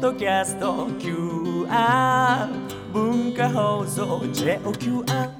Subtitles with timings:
[0.00, 2.48] ドキャスト QR
[2.90, 5.30] 文化放送 JOQR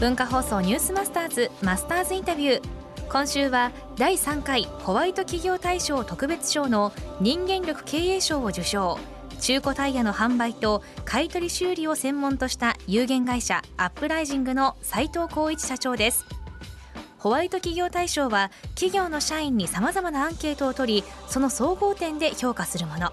[0.00, 2.62] 文化放送ニュースマスターズマスターズインタビュー。
[3.10, 8.98] 今週は第3回ホワイト企業大賞特別賞の人間力経営賞を受賞。
[9.44, 16.24] 中古タイヤの販売と買取修理を専門とした有限会社アップライジングの斉藤幸一社長です。
[17.18, 23.12] ホワイト企業大賞は企業の社員にさまざまなアンケートを取りその総合点で評価するもの。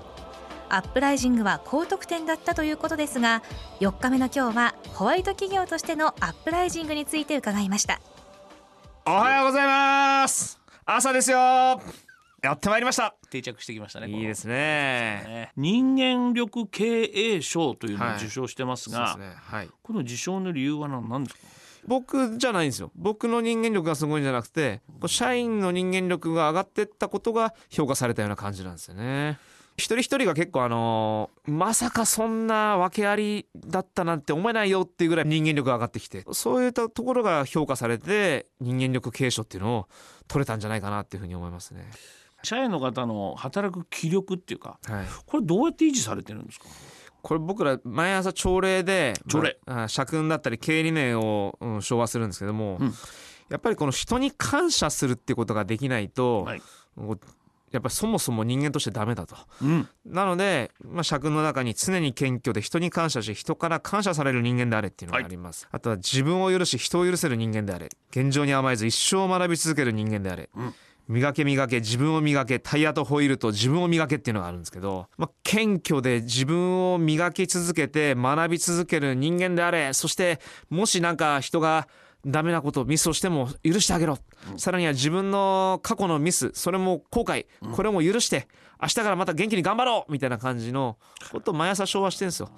[0.69, 3.43] アップライジングは高得点だったということですが
[3.81, 7.99] 4日目の今日はホワイト企業としてのアップライジングについて伺いました。
[9.05, 10.61] おはようございます。
[10.85, 11.81] 朝ですよ。
[12.41, 13.15] やってまいりました。
[13.29, 14.53] 定着してきましたねいいですね。
[14.53, 15.51] ね。
[15.55, 19.35] 人間力経営賞というのを受賞してますが、そうですね。
[19.39, 19.69] はい。
[19.83, 21.41] この受賞の理由は何何ですか？
[21.85, 22.91] 僕じゃないんですよ。
[22.95, 29.37] 僕の人間力がすごいんじゃなくて社員の人間力が上がってったことが評価されたような感じなんですよね。
[29.77, 39.87] 一人一人が結構あのーまさかそんな訳ありだったなんて思えないよっていうぐらい人間力が上がってきてそういったところが評価されて人間力継承っていうのを
[40.27, 41.89] 取れたんじゃないかなっていうふうに思いますね
[42.43, 45.05] 社員の方の働く気力っていうかはい。
[45.25, 46.65] これどうやって維持されてるんですか？
[47.21, 49.57] これ僕ら毎朝朝礼で朝礼。
[49.65, 52.93] まああ社訓だったり経営理念を、うん、昭和するんですけども、うん。
[53.49, 56.61] やっぱりこの人に感謝するっていうことができないと、はい。
[57.71, 59.35] やっぱりそもそも人間としてダメだと。
[59.61, 59.87] うん。
[60.05, 67.89] なので、まあ、社訓の中に常に謙虚で人に感謝し人から感謝される人間であれっていうのがあります、あとは自分を許し人を許せる人間であれ。
[68.09, 70.73] 現状に甘えず一生学び続ける人間であれ、うん
[71.07, 81.87] 磨け磨け自分を磨けタイヤとホイールと自分を磨けっていうのがあるんですけど、まあ、謙虚で自分を磨き続けて学び続ける人間であれそしてもしなんか人が
[82.25, 84.19] ダメなことミスをしても許してあげろ、
[84.57, 88.47] さらには自分の過去のミスそれも後悔これも許して
[88.81, 90.97] 明日からまた元気に頑張ろうみたいな感じの
[91.31, 92.49] ことを毎朝昭和してるんですよ。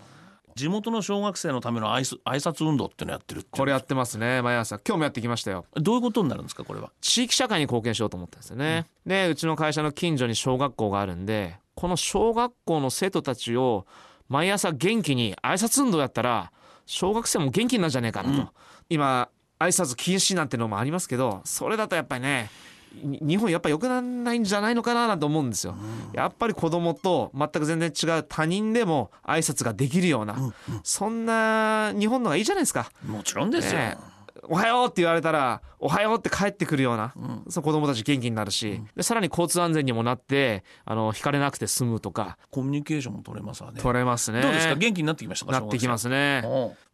[0.56, 4.42] 地元の小学生のための挨拶挨拶運動っていうのをやってるこれやってますね。
[4.42, 4.80] 毎朝。
[4.86, 5.66] 今日もやってきましたよ。
[5.76, 6.92] どういうことになるんですかこれは？
[7.02, 13.86] 地域社会に貢献しようと思ったんですよね、でうちの会社の近所に小学校があるんでこの小学校の生徒たちを
[14.30, 16.52] 毎朝元気に挨拶運動やったら
[16.86, 18.52] 小学生も元気になるんじゃねえかなと、
[18.90, 22.50] 今挨拶禁止なんてのもありますけどそれだとやっぱりね
[22.83, 25.76] に日本やっぱ良くならないんじゃないのかななんて思うんですよ、
[26.14, 32.92] やっぱり子供と全く全然違う他人でも挨拶ができるような、そんな日本のがいいじゃないですか。
[33.06, 33.98] もちろんですよ、ね
[34.50, 37.14] おはようって言われたらおはようって帰ってくるような、
[37.48, 42.38] その子供たち元気になるし、でさらに交通安全にもなってあの引かれなくて済むとか。
[42.52, 43.80] コミュニケーションも取れますわね。
[43.80, 44.42] 取れますね。
[44.42, 44.76] どうですか？
[44.76, 45.52] 元気になってきましたか？
[45.54, 46.44] なってきますね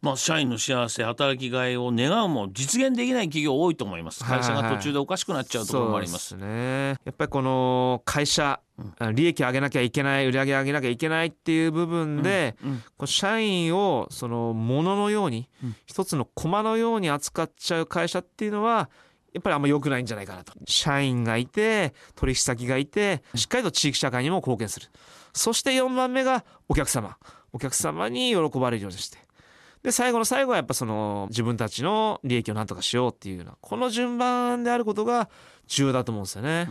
[0.02, 4.24] まあ、社員の幸せ働きがいを願うも実現できない企業多いと思います。
[4.24, 6.28] 会社が途中でおかしくなっちゃうところもあります。
[6.28, 6.88] そうですね。
[7.04, 8.60] やっぱりこの会社、
[9.12, 12.82] 利益上げなきゃいけない売り上げ上げなきゃいけないっていう部分で、うん。
[12.96, 15.50] こう社員をそのもののように、
[15.84, 18.88] 一つの駒のように扱っちゃう会社っていうのは
[19.34, 20.54] やっぱりあんま良くないんじゃないかなと。
[20.66, 24.86] 社員がいて取引先がいてしっかりと地域社会にも貢献する。
[25.34, 27.18] そして4番目がお客様。
[27.52, 29.18] お客様に喜ばれるようにして
[29.82, 35.30] で最後の最後はやっぱその自分たちの利益をなんとかしようっていうようなこの順番であることが
[35.66, 36.68] 重要だと思うんですよね。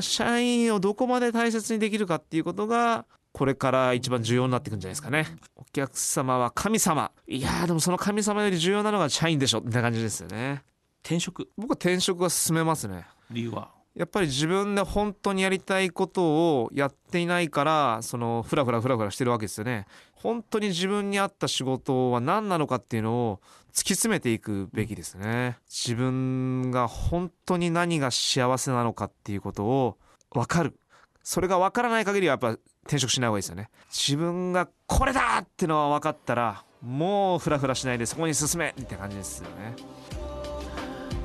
[0.00, 5.26] 社員をどこまで大切にできるかっていうことがこれから一番重要になっていくんじゃないですかね。
[5.56, 10.62] お客様は神様いやーでもその神様より重要なのが社員でしょみたいな感じですよね。
[11.04, 11.48] 転職？
[11.56, 13.06] 僕は転職が進めますね。
[13.30, 13.77] 理由は？
[13.98, 16.22] やっぱり自分で本当にやりたいこと
[16.60, 19.86] をやっていないからそのフラフラフラフラしてるわけですよね。
[20.14, 23.40] 本当に自分に合った仕事は何なのかっていうのを
[23.72, 25.58] 突き詰めていくべきですね。
[25.68, 29.98] 自分が本当に何が幸せなのかっていうことを
[30.30, 30.78] 分かる。
[31.24, 32.50] それが分からない限りはやっぱ
[32.84, 33.68] 転職しない方がいいですよね。
[33.90, 39.74] 自分がこれだってのは分かったらもうフラフラしないでそこに進めって感じですよね。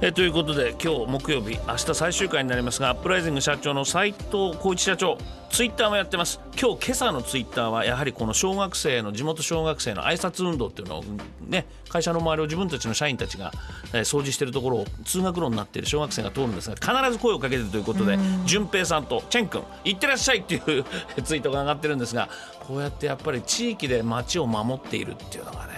[0.05, 5.17] えということで今日木曜日明日最終回になりますがアップライジング社長の斉藤浩一社長
[5.49, 11.03] ツイッターもやってます今日今朝のツイッターはやはりこの小学生の地元小学生の挨拶運動っていうのを
[11.47, 13.53] ね会社の周りを自分たちの社員たちが、
[13.93, 20.83] えー掃除しているところを通学路になっている小学生が通るんですが必ず声をかけてるということで淳平さんとチェン君行ってらっしゃいっていう
[21.23, 22.27] ツイートが上がってるんですが
[22.59, 25.73] こうやってやっぱり地域で街を守っているっていうのがね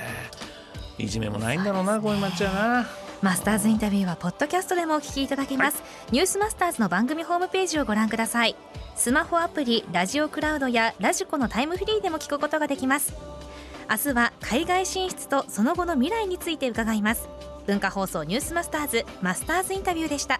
[0.97, 3.04] いじめもないんだろうなこういう街はな。
[3.25, 5.81] マスターズインタビューはポッドキャストでもお聞きいただけます、
[6.11, 8.55] ニュースマスターズの番組ホームページをご覧ください。
[8.95, 13.15] スマホアプリラジオクラウドやラジコのタイムフリーでも聞くことができます。
[13.89, 17.27] 明日は海外進出とその後の未来について伺います。
[17.65, 20.39] 文化放送ニュースマスターズマスターズインタビューでした